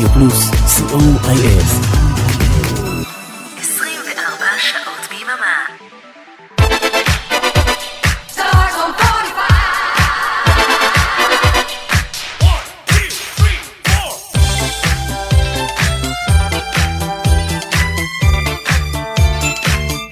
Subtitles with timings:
[0.00, 1.64] רדיו פלוס, co.il.
[3.58, 5.66] 24 שעות ביממה.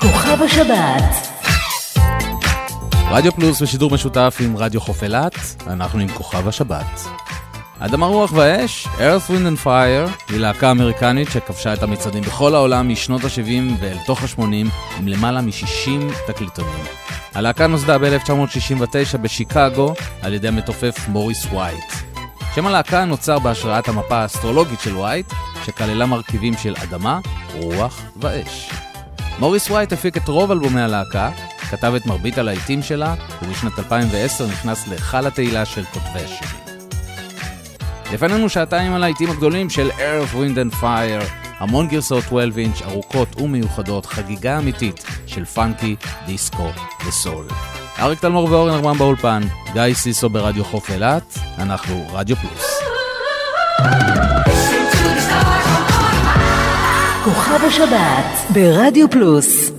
[0.01, 1.05] כוכב השבת,
[3.11, 5.35] רדיו פלוס ושידור משותף עם רדיו חוף אילת,
[5.67, 7.28] אנחנו עם כוכב השבת.
[7.81, 12.89] אדמה רוח ואש, Earth Wind and Fire, היא להקה אמריקנית שכבשה את המצעדים בכל העולם
[12.89, 14.43] משנות ה-70 ואל תוך ה-80
[14.99, 15.91] עם למעלה מ-60
[16.27, 16.85] תקליטונים.
[17.35, 21.93] הלהקה נוסדה ב-1969 בשיקגו על ידי המתופף מוריס וייט.
[22.55, 25.33] שם הלהקה נוצר בהשראת המפה האסטרולוגית של וייט,
[25.65, 27.21] שכללה מרכיבים של אדמה,
[27.55, 28.71] רוח ואש.
[29.39, 31.31] מוריס וייט הפיק את רוב אלבומי הלהקה,
[31.71, 36.68] כתב את מרבית הלהיטים שלה, ובשנת 2010 נכנס להיכל התהילה של כותבי השירים.
[38.13, 41.25] לפנינו שעתיים הלהיטים הגדולים של Earth, Wind and Fire,
[41.59, 46.69] המון גרסאות 12 אינץ' ארוכות ומיוחדות, חגיגה אמיתית של פאנקי, דיסקו
[47.09, 47.47] וסול.
[47.99, 49.43] אריק תלמור ואורן ארמן באולפן,
[49.73, 52.81] גיא סיסו ברדיו חוף אילת, אנחנו רדיו פלוס.
[57.25, 59.78] כוכב השבת, ברדיו פלוס.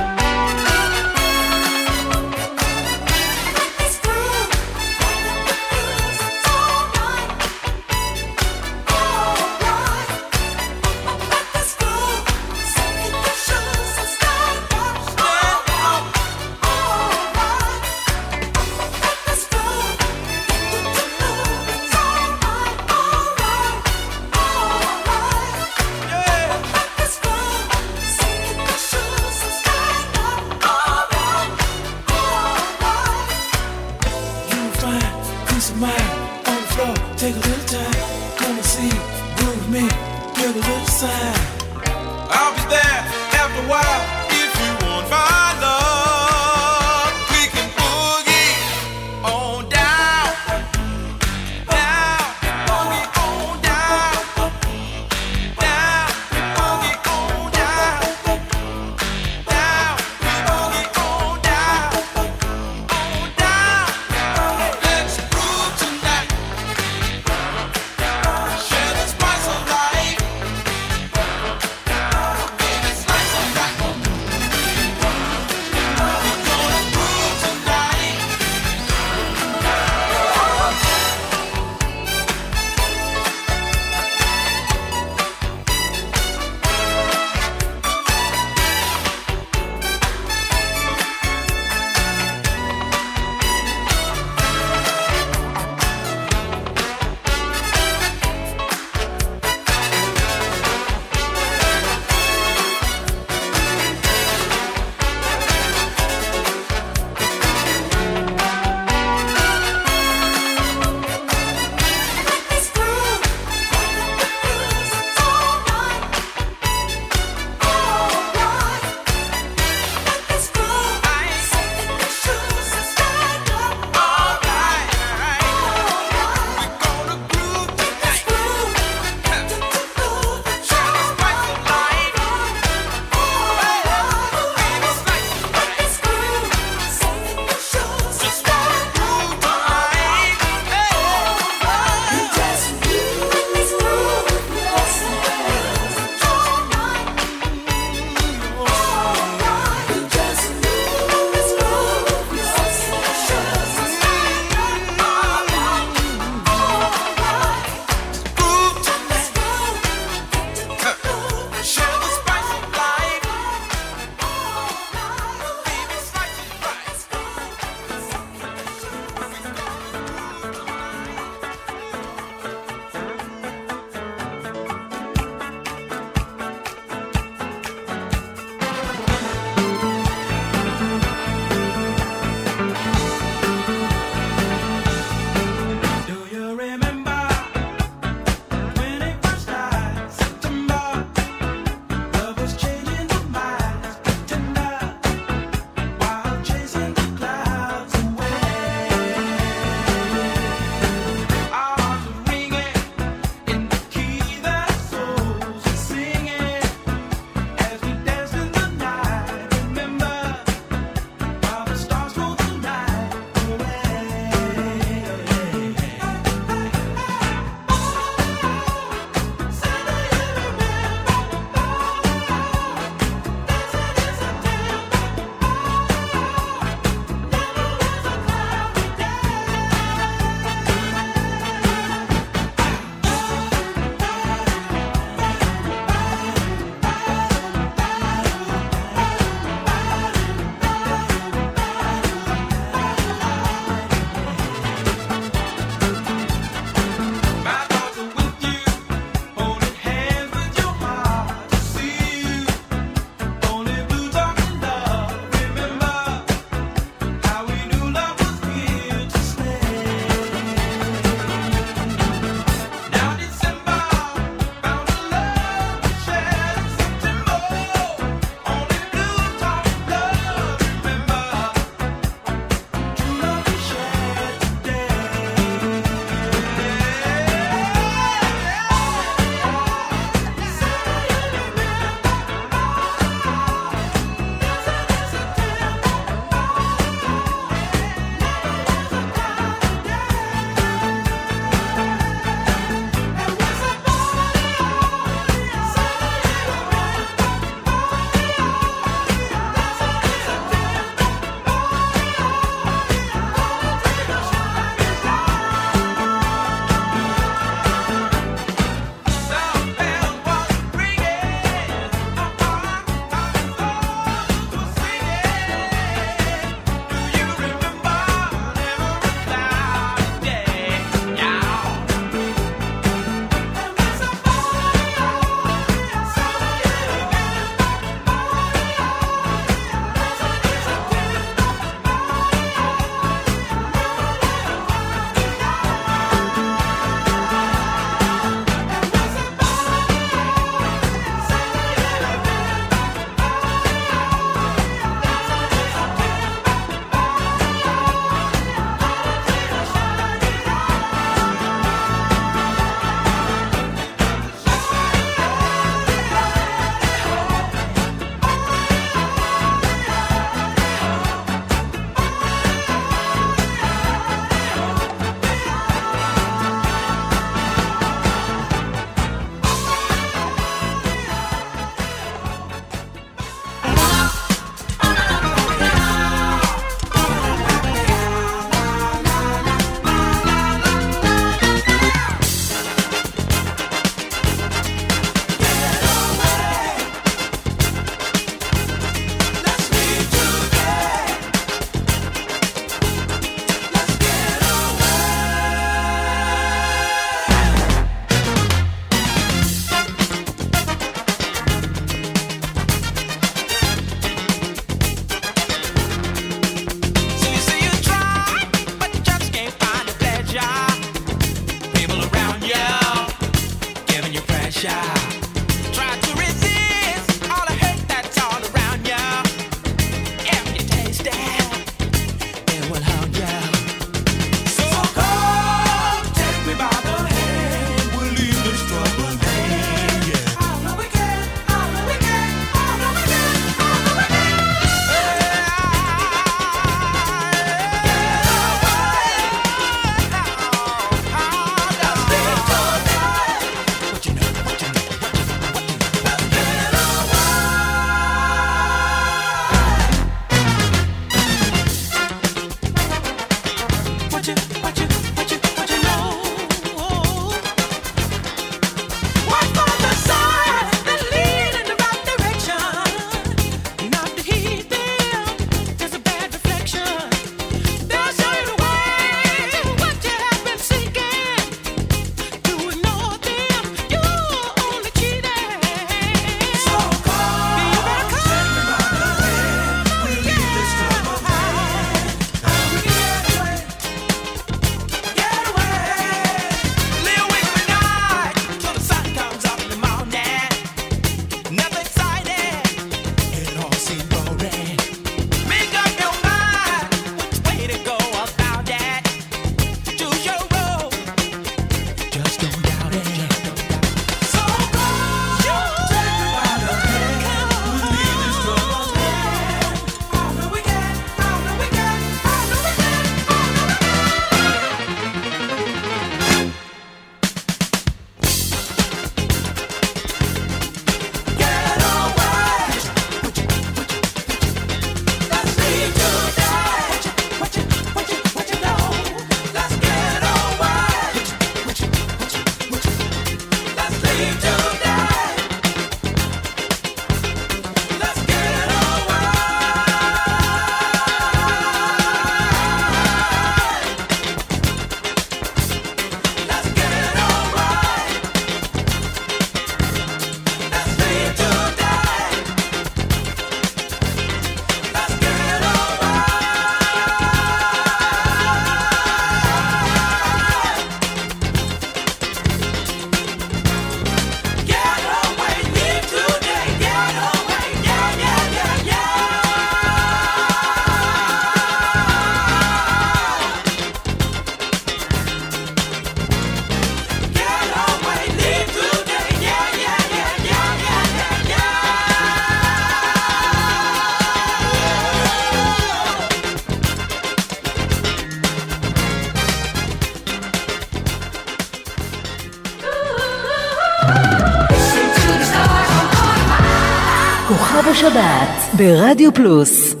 [597.51, 600.00] כוכב השבת ברדיו פלוס.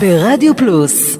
[0.00, 1.18] de Radio Plus.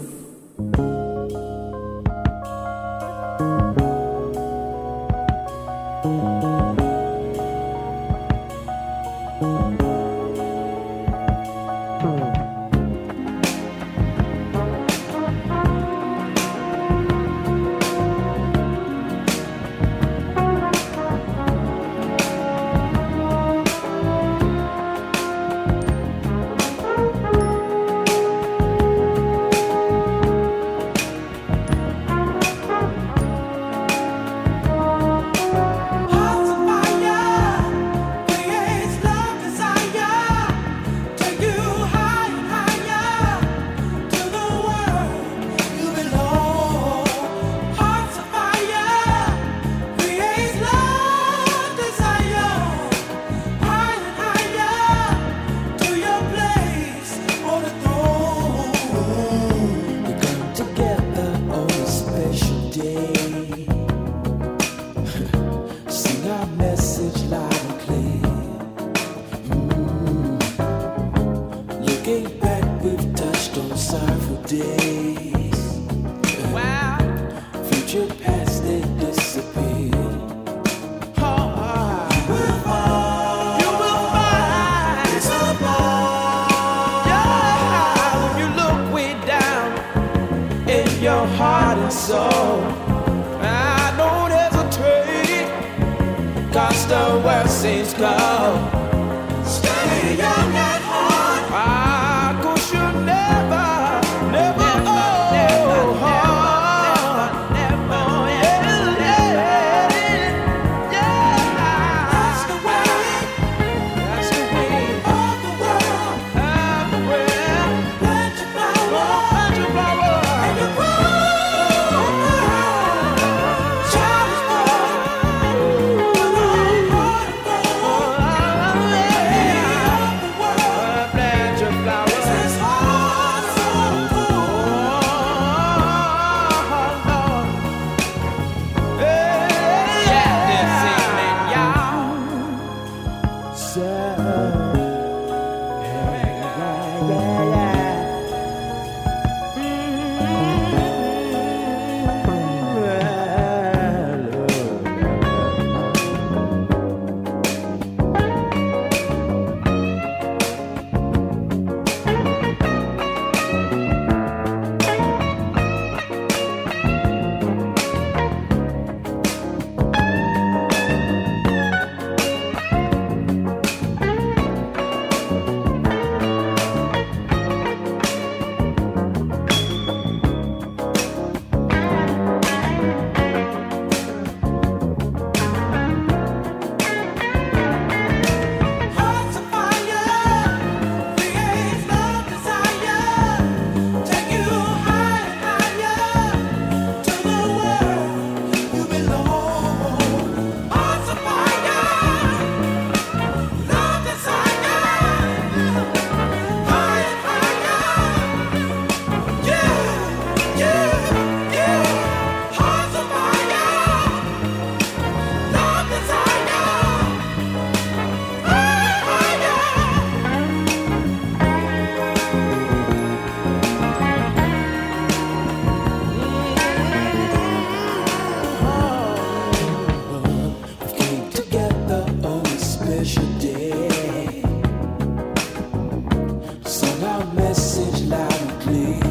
[236.69, 239.08] Send our message loud and clear.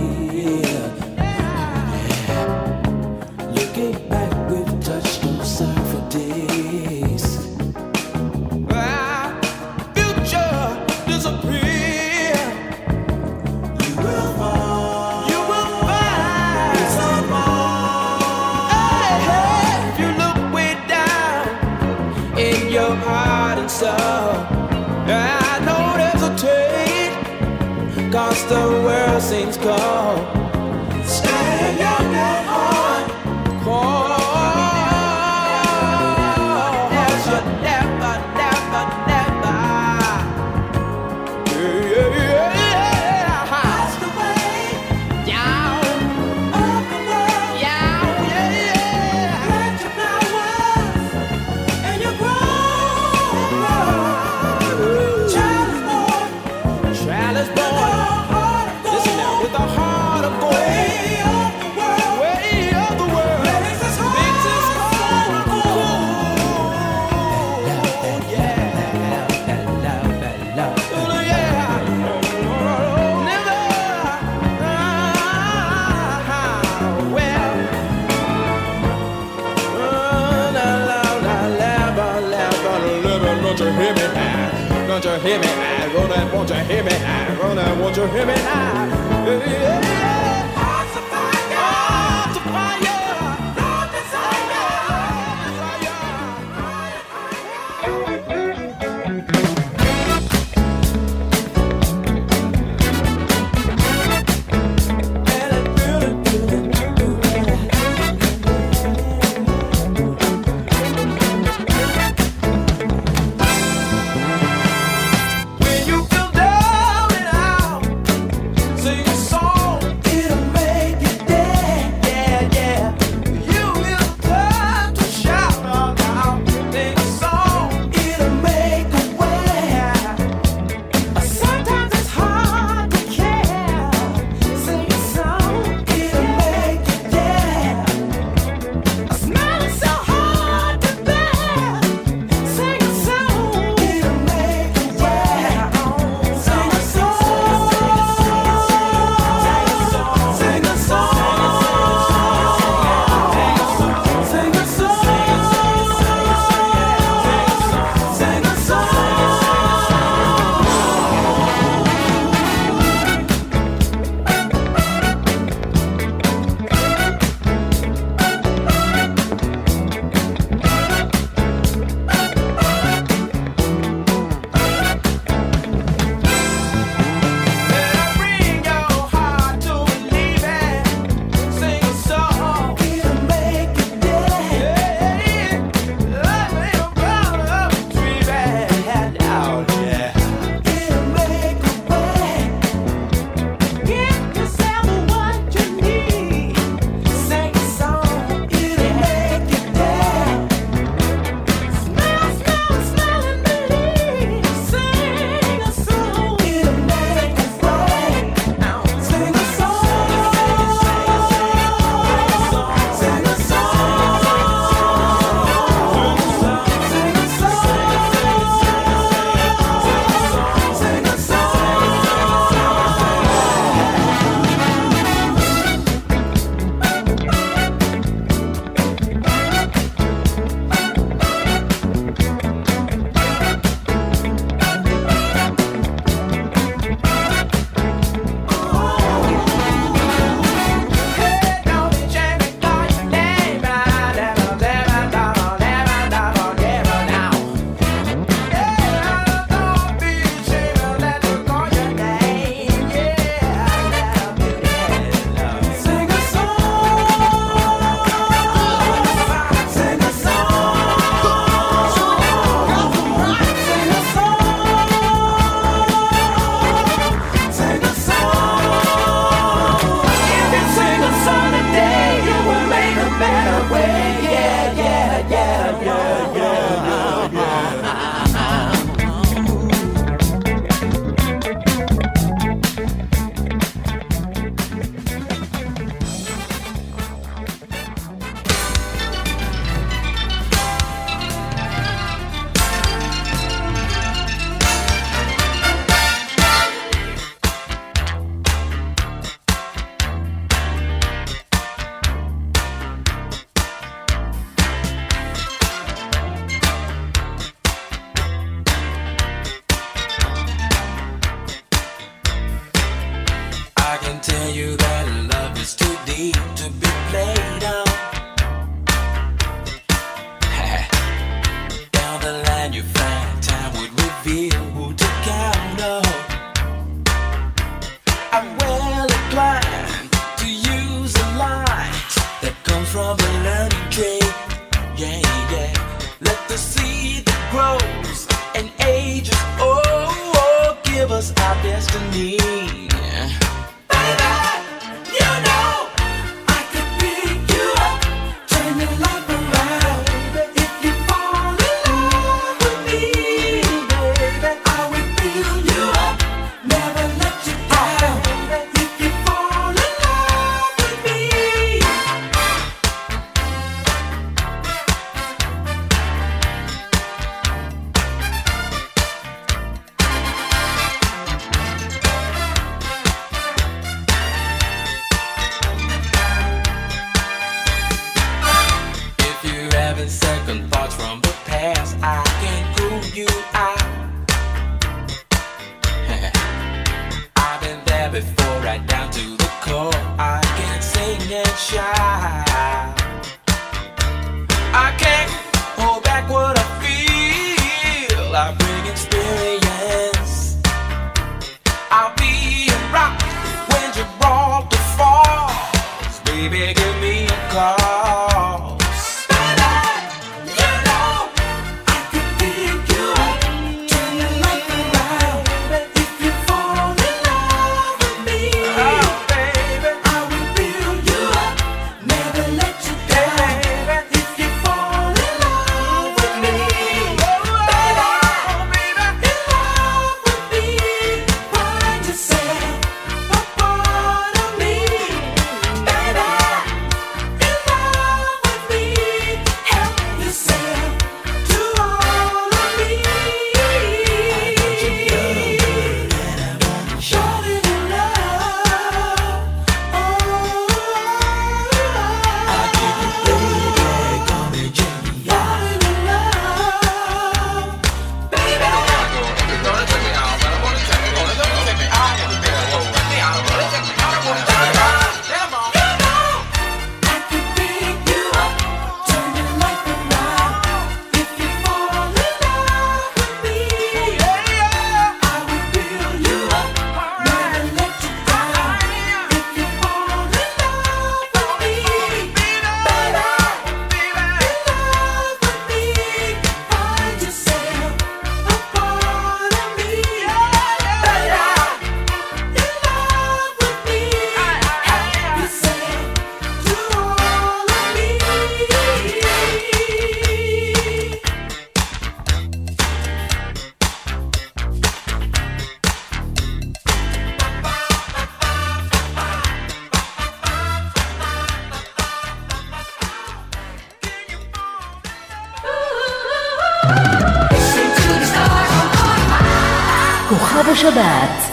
[85.28, 85.94] hear me now?
[85.94, 87.36] Gonna want you hear me now?
[87.36, 89.28] Gonna want you hear me now?
[89.28, 89.87] Yeah.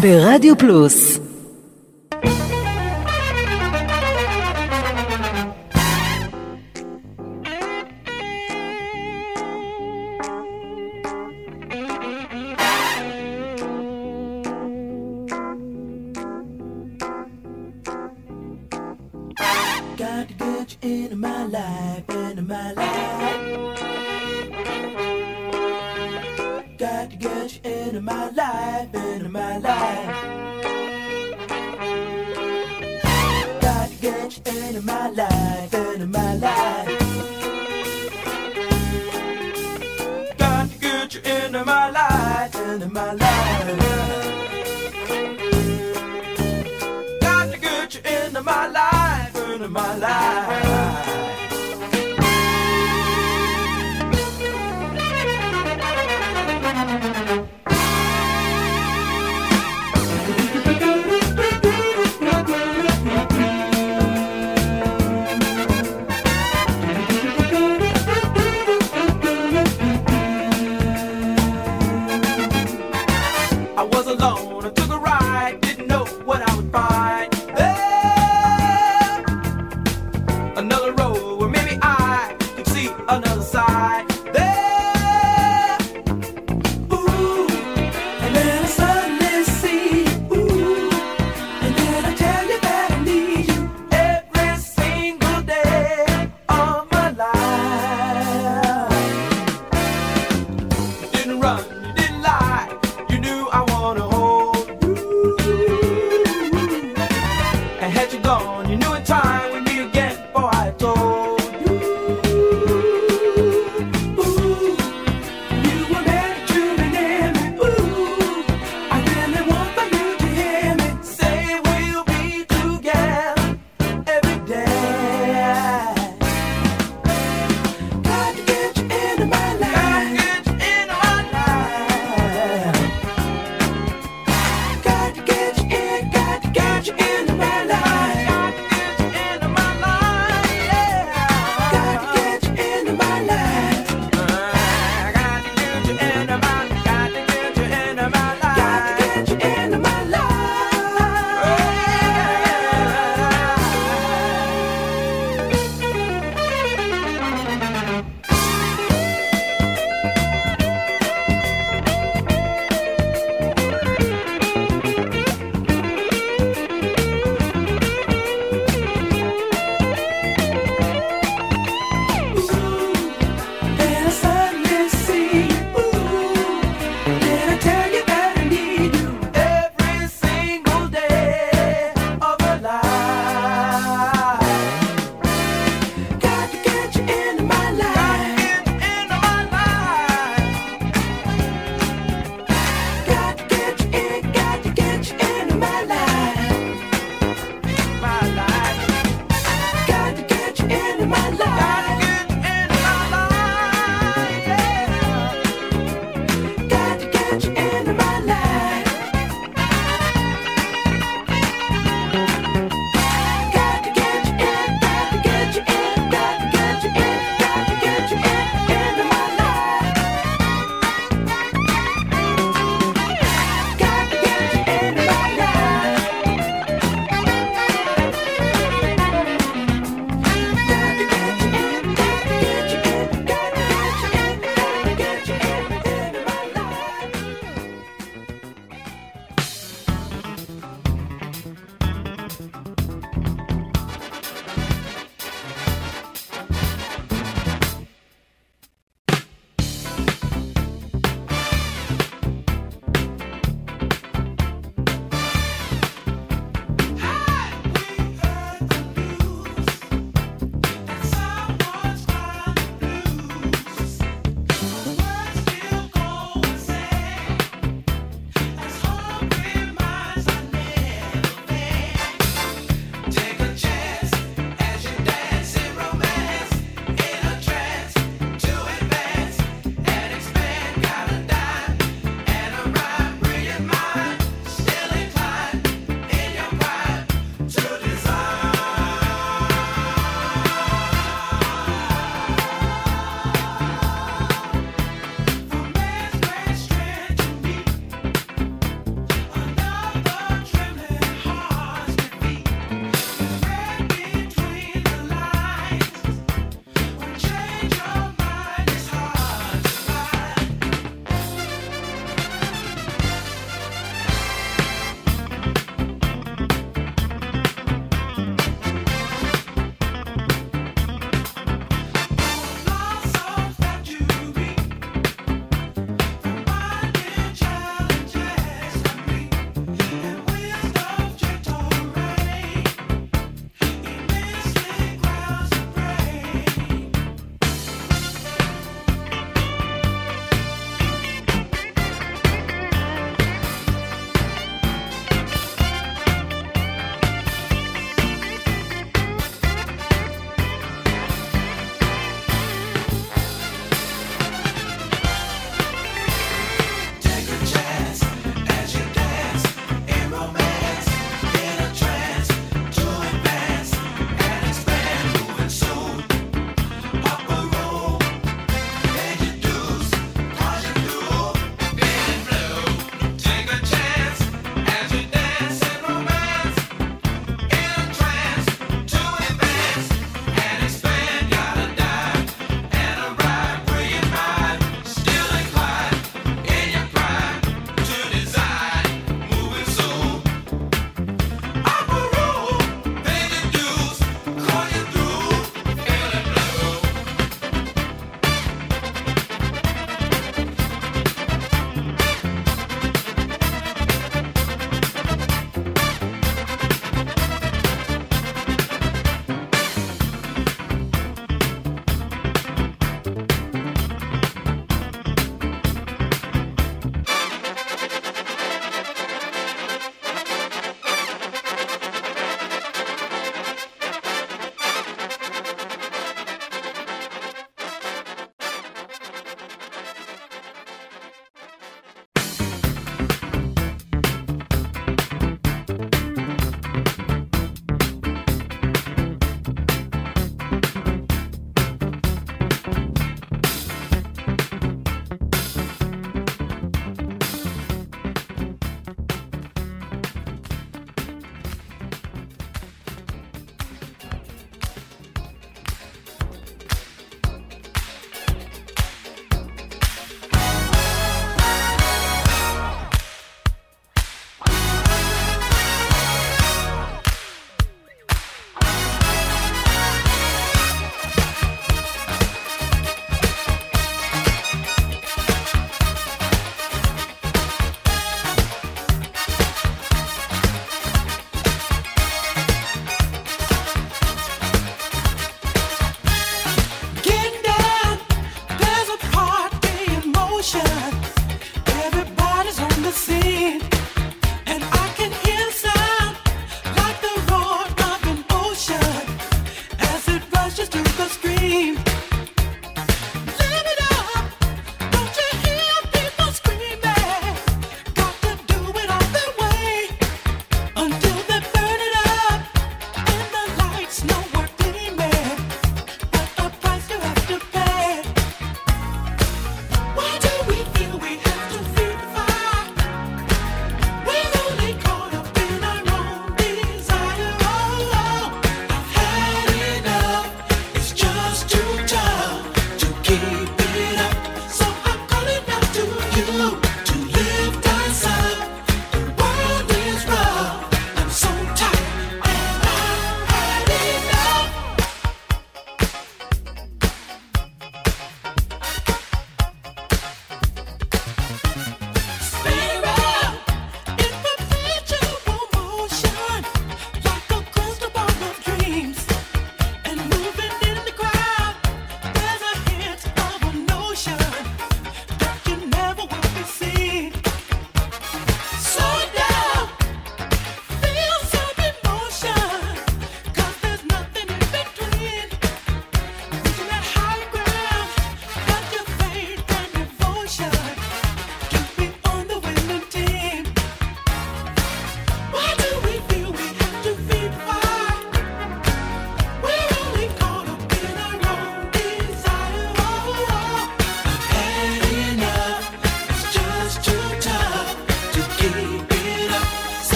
[0.00, 1.09] ברדיו פלוס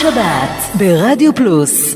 [0.00, 1.89] השבת ברדיו פלוס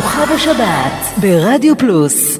[0.00, 2.38] כוכב השבת ברדיו פלוס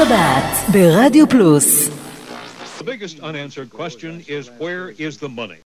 [0.00, 1.88] שבת ברדיו פלוס.
[2.78, 5.60] The biggest unanswered question is where is the money?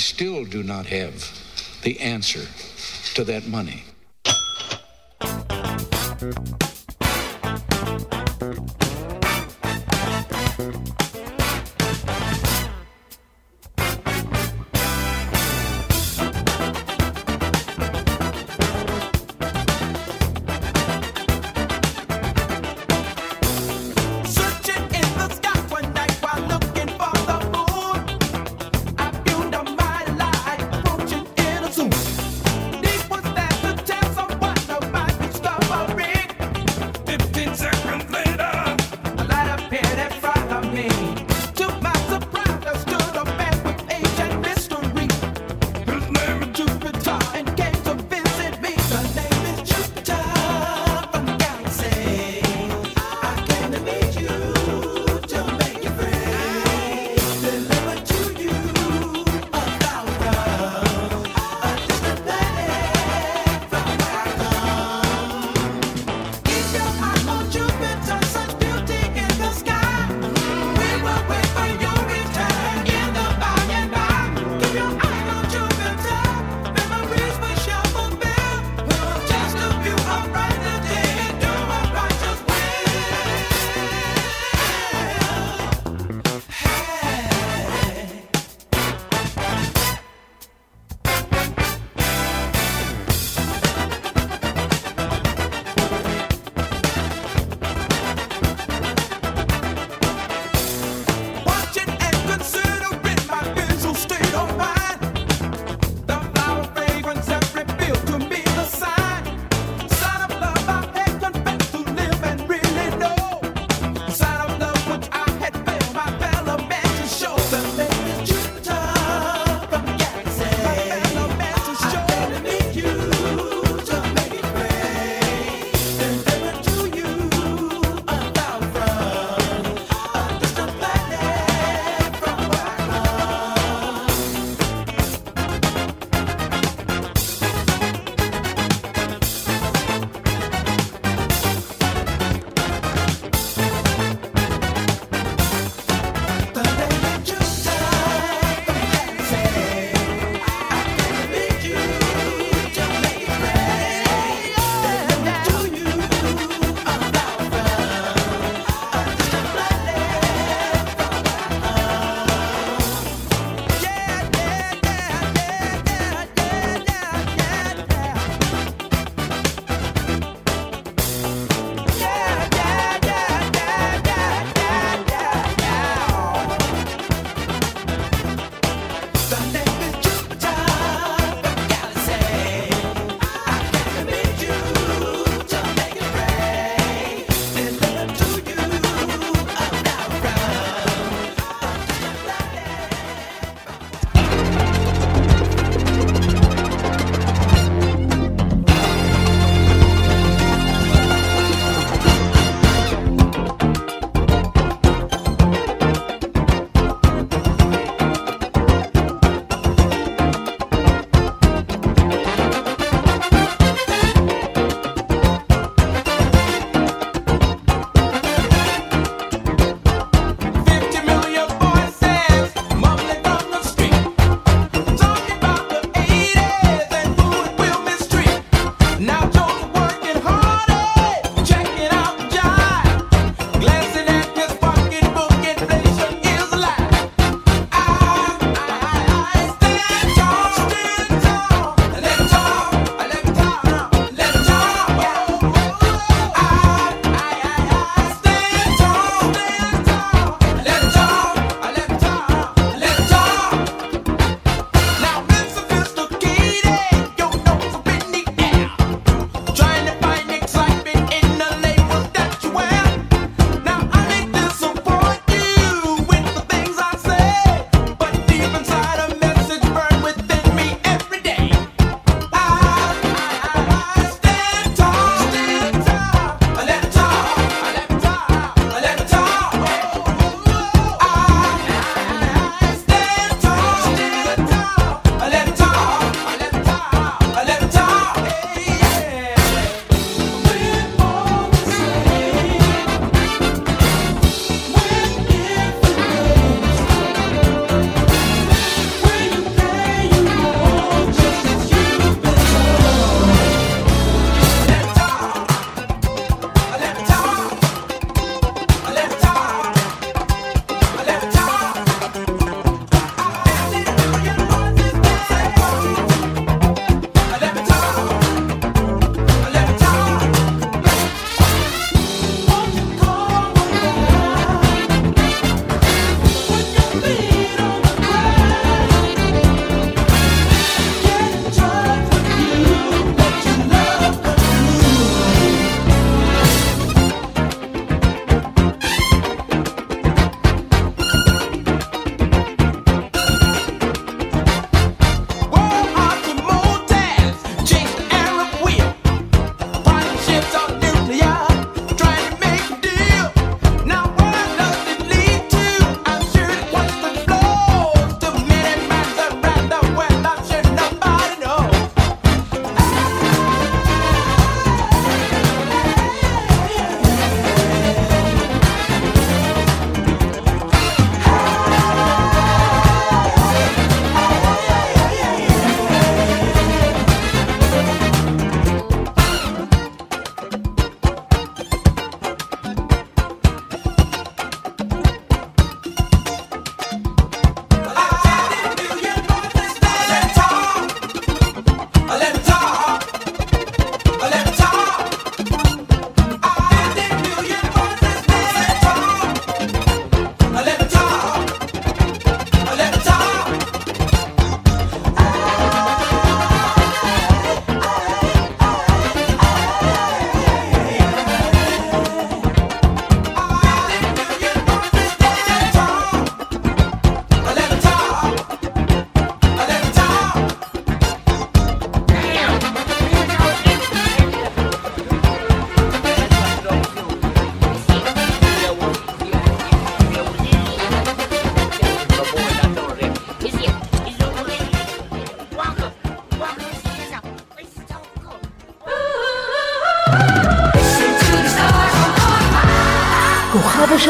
[0.00, 1.30] Still do not have
[1.82, 2.46] the answer
[3.14, 3.84] to that money.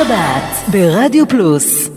[0.01, 1.90] השבת ברדיו פלוס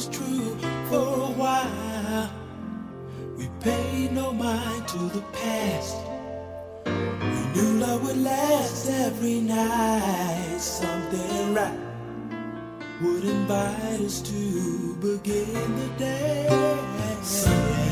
[0.00, 0.56] was true
[0.88, 2.30] for a while.
[3.36, 5.96] We paid no mind to the past.
[6.86, 10.58] We knew love would last every night.
[10.58, 11.78] Something right
[13.02, 16.48] would invite us to begin the day.
[17.22, 17.89] Something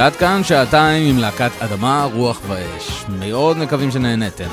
[0.00, 3.04] ועד כאן שעתיים עם להקת אדמה, רוח ואש.
[3.18, 4.48] מאוד מקווים שנהניתם.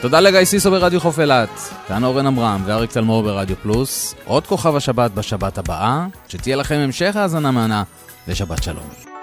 [0.00, 1.48] תודה לגיא סיסו ברדיו חוף אילת,
[1.88, 4.14] כאן אורן עמרם ואריק צלמור ברדיו פלוס.
[4.24, 7.82] עוד כוכב השבת בשבת הבאה, שתהיה לכם המשך האזנה מהנה
[8.28, 9.13] ושבת שלום.